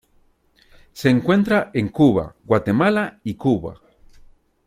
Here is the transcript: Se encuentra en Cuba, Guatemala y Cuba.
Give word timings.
Se 0.93 1.11
encuentra 1.11 1.69
en 1.75 1.89
Cuba, 1.89 2.35
Guatemala 2.43 3.19
y 3.23 3.35
Cuba. 3.35 3.79